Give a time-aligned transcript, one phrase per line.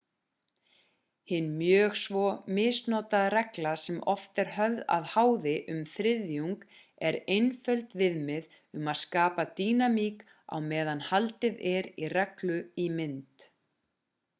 [1.31, 2.23] hin mjög svo
[2.59, 6.55] misnotaða regla sem oft er höfð að háði um þriðjung
[7.11, 8.49] er einföld viðmið
[8.81, 10.25] um að skapa dýnamík
[10.55, 12.59] á meðan haldið er í reglu
[12.89, 13.51] í mynd